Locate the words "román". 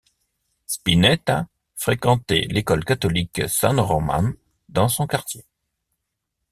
3.79-4.33